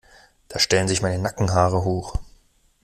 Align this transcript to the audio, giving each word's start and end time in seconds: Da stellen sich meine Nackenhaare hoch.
Da 0.47 0.57
stellen 0.57 0.87
sich 0.87 1.03
meine 1.03 1.21
Nackenhaare 1.21 1.83
hoch. 1.83 2.15